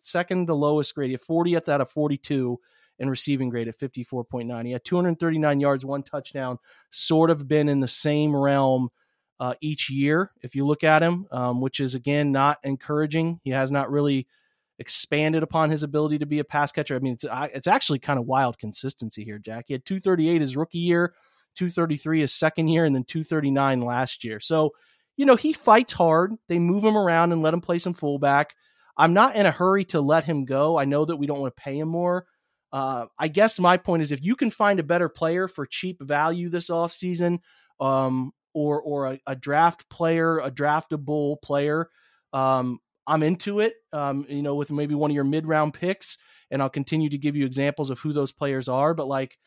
[0.02, 2.60] second to lowest grade, He had 40th out of 42
[3.00, 4.66] in receiving grade at 54.9.
[4.66, 6.60] He had 239 yards, one touchdown,
[6.92, 8.90] sort of been in the same realm
[9.40, 13.40] uh, each year, if you look at him, um, which is again not encouraging.
[13.44, 14.28] He has not really
[14.80, 16.96] expanded upon his ability to be a pass catcher.
[16.96, 19.66] I mean, it's it's actually kind of wild consistency here, Jack.
[19.68, 21.14] He had 238 his rookie year,
[21.56, 24.40] 233 his second year, and then 239 last year.
[24.40, 24.72] So,
[25.18, 26.34] you know, he fights hard.
[26.48, 28.56] They move him around and let him play some fullback.
[28.96, 30.78] I'm not in a hurry to let him go.
[30.78, 32.26] I know that we don't want to pay him more.
[32.74, 36.02] Uh, I guess my point is if you can find a better player for cheap
[36.02, 37.38] value this offseason,
[37.80, 41.90] um, or or a, a draft player, a draftable player,
[42.34, 43.76] um, I'm into it.
[43.92, 46.18] Um, you know, with maybe one of your mid round picks,
[46.50, 48.96] and I'll continue to give you examples of who those players are.
[48.96, 49.38] But like,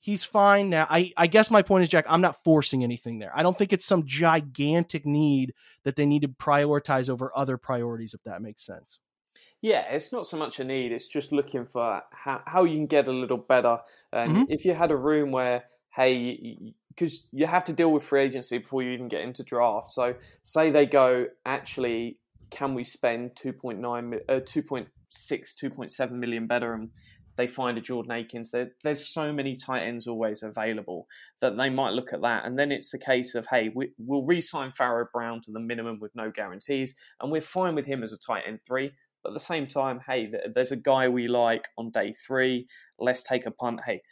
[0.00, 0.88] he's fine now.
[0.90, 3.32] I I guess my point is, Jack, I'm not forcing anything there.
[3.36, 8.14] I don't think it's some gigantic need that they need to prioritize over other priorities.
[8.14, 8.98] If that makes sense.
[9.60, 10.92] Yeah, it's not so much a need.
[10.92, 13.78] It's just looking for how, how you can get a little better.
[14.12, 14.42] And mm-hmm.
[14.48, 18.58] if you had a room where, hey, because you have to deal with free agency
[18.58, 19.92] before you even get into draft.
[19.92, 22.18] So say they go, actually,
[22.50, 26.90] can we spend 2.9, uh, 2.6, 2.7 million better and
[27.36, 28.50] they find a Jordan Akins.
[28.50, 31.06] There, there's so many tight ends always available
[31.40, 32.44] that they might look at that.
[32.44, 35.60] And then it's a case of, hey, we, will re sign Pharaoh Brown to the
[35.60, 36.94] minimum with no guarantees.
[37.20, 38.92] And we're fine with him as a tight end three.
[39.24, 42.66] But at the same time, hey, there's a guy we like on day three.
[42.98, 43.80] Let's take a punt.
[43.86, 44.02] Hey,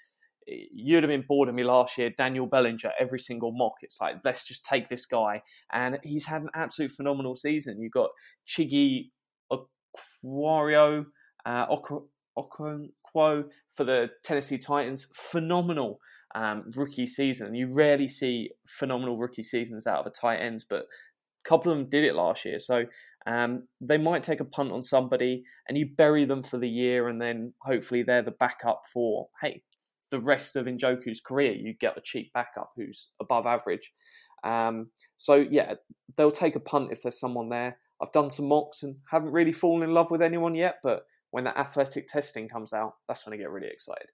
[0.47, 3.75] you'd have been bored of me last year, Daniel Bellinger, every single mock.
[3.83, 5.43] It's like, let's just take this guy.
[5.71, 7.81] And he's had an absolute phenomenal season.
[7.81, 8.11] You've got
[8.49, 9.11] Chiggy
[9.53, 11.05] Aquario,
[11.45, 15.09] uh, Okonkwo for the Tennessee Titans.
[15.15, 16.01] Phenomenal
[16.35, 17.55] um, rookie season.
[17.55, 20.87] You rarely see phenomenal rookie seasons out of the tight ends, but
[21.45, 22.59] a couple of them did it last year.
[22.59, 22.85] So
[23.27, 27.09] um, they might take a punt on somebody and you bury them for the year,
[27.09, 29.63] and then hopefully they're the backup for, hey,
[30.11, 33.93] the rest of Njoku's career, you get a cheap backup who's above average.
[34.45, 35.75] Um, so yeah,
[36.17, 37.79] they'll take a punt if there's someone there.
[38.01, 41.45] I've done some mocks and haven't really fallen in love with anyone yet, but when
[41.45, 44.09] the athletic testing comes out, that's when I get really excited.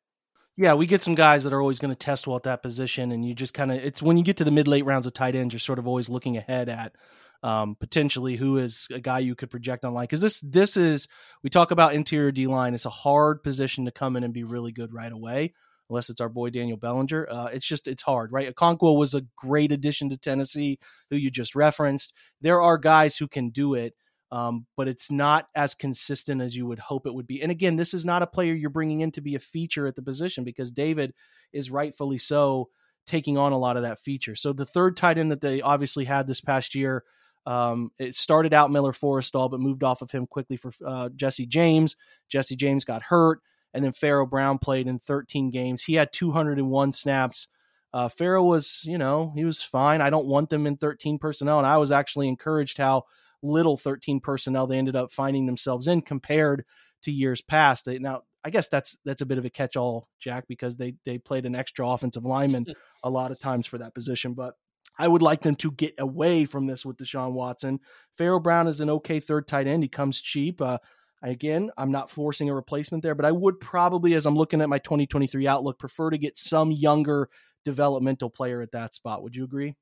[0.56, 3.12] Yeah, we get some guys that are always going to test well at that position,
[3.12, 5.14] and you just kind of it's when you get to the mid late rounds of
[5.14, 6.96] tight ends, you're sort of always looking ahead at
[7.42, 11.08] um, potentially who is a guy you could project online because this this is
[11.42, 12.74] we talk about interior D line.
[12.74, 15.54] It's a hard position to come in and be really good right away
[15.88, 17.28] unless it's our boy Daniel Bellinger.
[17.30, 18.54] Uh, it's just it's hard, right?
[18.54, 20.78] Okonkwo was a great addition to Tennessee,
[21.10, 22.12] who you just referenced.
[22.40, 23.94] There are guys who can do it,
[24.30, 27.42] um, but it's not as consistent as you would hope it would be.
[27.42, 29.96] And again, this is not a player you're bringing in to be a feature at
[29.96, 31.14] the position because David
[31.52, 32.68] is rightfully so
[33.06, 34.36] taking on a lot of that feature.
[34.36, 37.04] So the third tight end that they obviously had this past year
[37.48, 41.46] Um, it started out Miller Forristall, but moved off of him quickly for uh, Jesse
[41.46, 41.96] James.
[42.28, 43.40] Jesse James got hurt,
[43.72, 45.82] and then Pharaoh Brown played in 13 games.
[45.82, 47.48] He had 201 snaps.
[47.94, 50.02] Uh, Pharaoh was, you know, he was fine.
[50.02, 53.04] I don't want them in 13 personnel, and I was actually encouraged how
[53.42, 56.66] little 13 personnel they ended up finding themselves in compared
[57.04, 57.86] to years past.
[57.86, 61.46] Now, I guess that's that's a bit of a catch-all, Jack, because they they played
[61.46, 62.66] an extra offensive lineman
[63.02, 64.34] a lot of times for that position.
[64.34, 64.52] But
[64.98, 67.80] I would like them to get away from this with Deshaun Watson.
[68.16, 69.82] Pharaoh Brown is an okay third tight end.
[69.82, 70.60] He comes cheap.
[70.60, 70.78] Uh,
[71.22, 74.68] again, I'm not forcing a replacement there, but I would probably, as I'm looking at
[74.68, 77.28] my 2023 outlook, prefer to get some younger
[77.64, 79.22] developmental player at that spot.
[79.22, 79.74] Would you agree?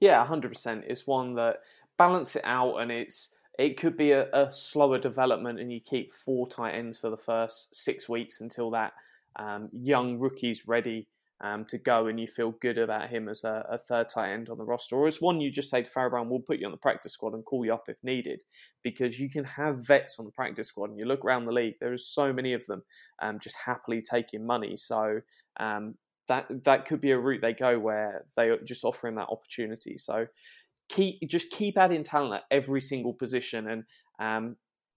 [0.00, 0.84] Yeah, 100%.
[0.86, 1.60] It's one that
[1.96, 6.12] balance it out and it's it could be a, a, slower development and you keep
[6.12, 8.92] four tight ends for the first six weeks until that
[9.34, 11.08] um, young rookie's ready
[11.40, 14.48] um, to go and you feel good about him as a, a, third tight end
[14.48, 14.96] on the roster.
[14.96, 17.12] Or it's one you just say to Pharaoh Brown, we'll put you on the practice
[17.12, 18.42] squad and call you up if needed
[18.82, 21.74] because you can have vets on the practice squad and you look around the league,
[21.80, 22.82] there are so many of them
[23.22, 24.76] um, just happily taking money.
[24.76, 25.20] So
[25.60, 25.94] um,
[26.26, 29.96] that that could be a route they go where they just offer him that opportunity.
[29.96, 30.26] So
[30.88, 33.68] keep just keep adding talent at every single position.
[33.68, 33.84] And
[34.18, 34.56] um,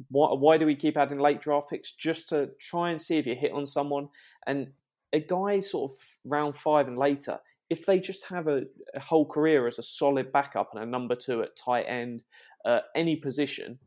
[0.09, 1.91] why, why do we keep adding late draft picks?
[1.91, 4.09] Just to try and see if you hit on someone.
[4.47, 4.71] And
[5.13, 7.39] a guy sort of round five and later,
[7.69, 8.63] if they just have a,
[8.95, 12.21] a whole career as a solid backup and a number two at tight end,
[12.65, 13.79] uh, any position,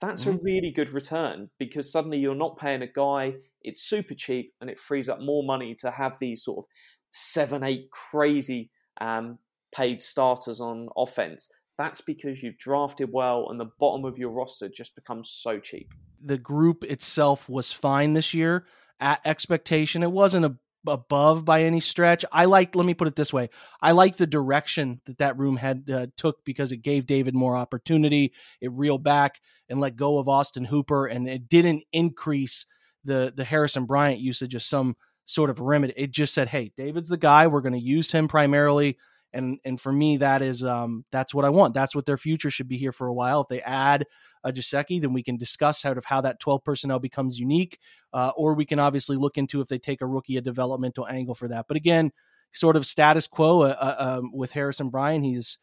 [0.00, 0.36] that's mm-hmm.
[0.36, 3.34] a really good return because suddenly you're not paying a guy.
[3.62, 6.64] It's super cheap and it frees up more money to have these sort of
[7.10, 8.70] seven, eight crazy
[9.00, 9.38] um,
[9.74, 14.68] paid starters on offense, that's because you've drafted well and the bottom of your roster
[14.68, 15.92] just becomes so cheap.
[16.22, 18.66] The group itself was fine this year
[19.00, 20.02] at expectation.
[20.02, 20.56] It wasn't a,
[20.86, 22.24] above by any stretch.
[22.32, 23.50] I like, let me put it this way
[23.80, 27.56] I like the direction that that room had uh, took because it gave David more
[27.56, 28.32] opportunity.
[28.60, 32.66] It reeled back and let go of Austin Hooper, and it didn't increase
[33.04, 35.94] the the Harrison Bryant usage of some sort of remedy.
[35.96, 37.46] It just said, "Hey, David's the guy.
[37.46, 38.98] We're going to use him primarily."
[39.32, 41.74] And and for me that is um that's what I want.
[41.74, 43.42] That's what their future should be here for a while.
[43.42, 44.06] If they add
[44.42, 47.78] a Gesicki, then we can discuss how of how that 12 personnel becomes unique,
[48.12, 51.34] uh, or we can obviously look into if they take a rookie a developmental angle
[51.34, 51.66] for that.
[51.68, 52.10] But again,
[52.52, 55.24] sort of status quo uh, uh, um, with Harrison Bryant.
[55.24, 55.58] He's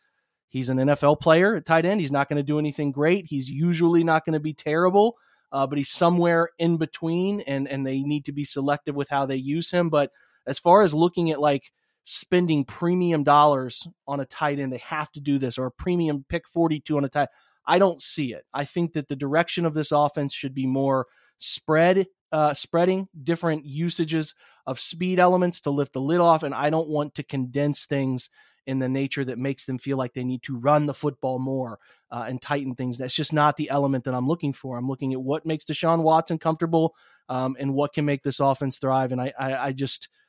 [0.50, 2.02] he's an NFL player at tight end.
[2.02, 3.26] He's not going to do anything great.
[3.26, 5.18] He's usually not going to be terrible,
[5.52, 9.26] uh, but he's somewhere in between, and and they need to be selective with how
[9.26, 9.90] they use him.
[9.90, 10.12] But
[10.46, 11.72] as far as looking at like
[12.10, 14.72] spending premium dollars on a tight end.
[14.72, 17.28] They have to do this or a premium pick 42 on a tight.
[17.66, 18.46] I don't see it.
[18.54, 23.66] I think that the direction of this offense should be more spread, uh, spreading different
[23.66, 24.36] usages
[24.66, 26.44] of speed elements to lift the lid off.
[26.44, 28.30] And I don't want to condense things
[28.66, 31.78] in the nature that makes them feel like they need to run the football more
[32.10, 32.98] uh, and tighten things.
[32.98, 34.78] That's just not the element that I'm looking for.
[34.78, 36.96] I'm looking at what makes Deshaun Watson comfortable
[37.28, 39.12] um, and what can make this offense thrive.
[39.12, 40.08] And I, I, I just–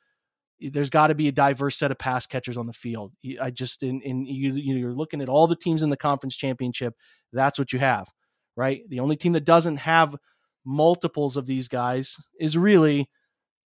[0.61, 3.13] there's got to be a diverse set of pass catchers on the field.
[3.41, 6.95] I just in in you you're looking at all the teams in the conference championship.
[7.31, 8.09] That's what you have,
[8.55, 8.81] right?
[8.89, 10.15] The only team that doesn't have
[10.65, 13.09] multiples of these guys is really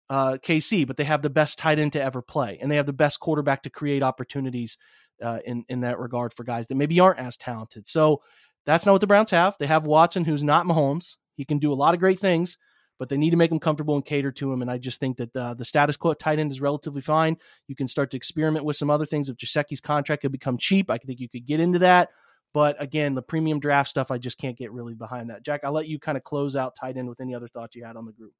[0.09, 2.85] uh, KC, but they have the best tight end to ever play, and they have
[2.85, 4.77] the best quarterback to create opportunities
[5.23, 7.87] uh, in in that regard for guys that maybe aren't as talented.
[7.87, 8.21] So
[8.65, 9.55] that's not what the Browns have.
[9.59, 11.15] They have Watson, who's not Mahomes.
[11.35, 12.57] He can do a lot of great things,
[13.01, 14.61] but they need to make them comfortable and cater to him.
[14.61, 17.35] And I just think that uh, the status quo tight end is relatively fine.
[17.67, 19.27] You can start to experiment with some other things.
[19.27, 22.09] If Gesicki's contract could become cheap, I think you could get into that.
[22.53, 25.41] But again, the premium draft stuff, I just can't get really behind that.
[25.41, 27.83] Jack, I'll let you kind of close out tight end with any other thoughts you
[27.83, 28.33] had on the group.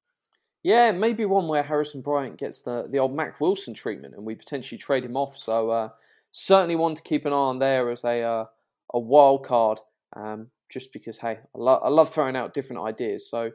[0.62, 4.36] Yeah, maybe one where Harrison Bryant gets the, the old Mack Wilson treatment and we
[4.36, 5.40] potentially trade him off.
[5.40, 5.90] So uh,
[6.34, 8.46] certainly one to keep an eye on there as a uh,
[8.94, 9.80] a wild card.
[10.16, 13.30] Um, just because, hey, I, lo- I love throwing out different ideas.
[13.30, 13.52] So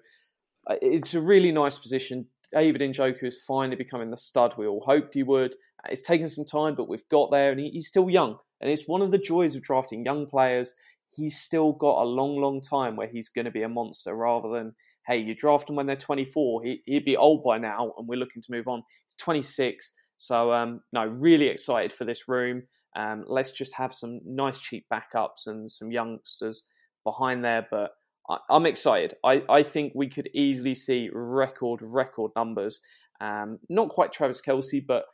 [0.83, 2.27] it's a really nice position.
[2.53, 5.55] David Njoku is finally becoming the stud we all hoped he would.
[5.55, 8.39] Uh, it's taken some time, but we've got there, and he's still young.
[8.61, 10.73] And it's one of the joys of drafting young players.
[11.11, 14.49] He's still got a long, long time where he's going to be a monster rather
[14.49, 14.75] than,
[15.07, 16.63] hey, you draft him when they're 24.
[16.65, 18.83] He, would be old by now, and we're looking to move on.
[19.07, 19.93] He's 26.
[20.19, 22.63] So, um, no, really excited for this room.
[22.97, 26.63] Um, let's just have some nice, cheap backups and some youngsters
[27.05, 27.67] behind there.
[27.71, 27.91] But
[28.29, 29.15] I, am excited.
[29.25, 32.81] I, I think we could easily see record, record numbers.
[33.21, 35.05] Um, not quite Travis Kelce, but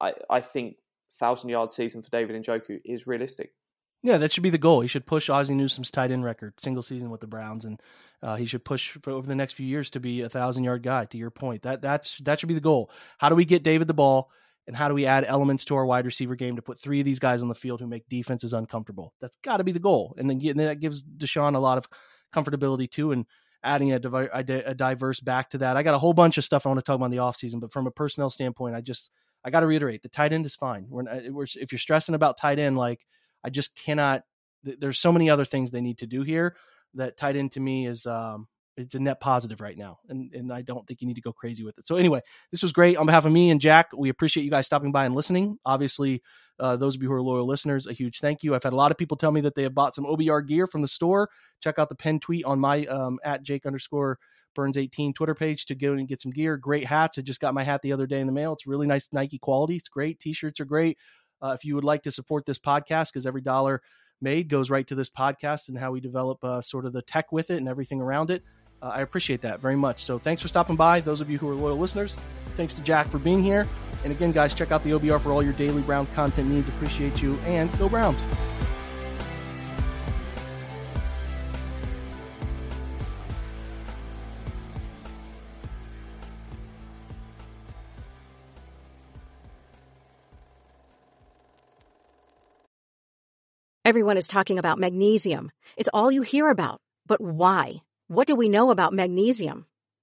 [0.00, 0.76] I, I think
[1.18, 3.52] thousand yard season for David Njoku is realistic.
[4.04, 4.80] Yeah, that should be the goal.
[4.80, 7.80] He should push Ozzie Newsome's tight end record, single season with the Browns, and
[8.20, 11.04] uh, he should push over the next few years to be a thousand yard guy.
[11.04, 12.90] To your point, that that's that should be the goal.
[13.18, 14.30] How do we get David the ball?
[14.66, 17.04] And how do we add elements to our wide receiver game to put three of
[17.04, 19.12] these guys on the field who make defenses uncomfortable?
[19.20, 20.14] That's got to be the goal.
[20.16, 21.88] And then that gives Deshaun a lot of
[22.32, 23.12] comfortability too.
[23.12, 23.26] And
[23.64, 24.00] adding a,
[24.32, 25.76] a, diverse back to that.
[25.76, 27.60] I got a whole bunch of stuff I want to talk about in the offseason,
[27.60, 29.10] but from a personnel standpoint, I just,
[29.44, 30.86] I got to reiterate the tight end is fine.
[30.88, 33.06] We're, we're, if you're stressing about tight end, like
[33.44, 34.22] I just cannot,
[34.64, 36.56] there's so many other things they need to do here
[36.94, 40.50] that tight end to me is, um, it's a net positive right now, and and
[40.50, 41.86] I don't think you need to go crazy with it.
[41.86, 43.90] So anyway, this was great on behalf of me and Jack.
[43.94, 45.58] We appreciate you guys stopping by and listening.
[45.66, 46.22] Obviously,
[46.60, 48.54] uh, those of you who are loyal listeners, a huge thank you.
[48.54, 50.66] I've had a lot of people tell me that they have bought some OBR gear
[50.66, 51.28] from the store.
[51.60, 54.18] Check out the pen tweet on my um, at Jake underscore
[54.54, 56.56] Burns 18 Twitter page to go and get some gear.
[56.56, 57.18] Great hats.
[57.18, 58.52] I just got my hat the other day in the mail.
[58.52, 59.76] It's really nice Nike quality.
[59.76, 60.20] It's great.
[60.20, 60.98] T-shirts are great.
[61.42, 63.82] Uh, if you would like to support this podcast, because every dollar
[64.20, 67.32] made goes right to this podcast and how we develop uh, sort of the tech
[67.32, 68.42] with it and everything around it.
[68.80, 70.04] Uh, I appreciate that very much.
[70.04, 71.00] So thanks for stopping by.
[71.00, 72.14] Those of you who are loyal listeners,
[72.56, 73.66] thanks to Jack for being here.
[74.04, 76.68] And again, guys, check out the OBR for all your daily Browns content needs.
[76.68, 78.22] Appreciate you and go Browns.
[93.84, 95.50] Everyone is talking about magnesium.
[95.76, 96.80] It's all you hear about.
[97.06, 97.82] But why?
[98.06, 99.66] What do we know about magnesium?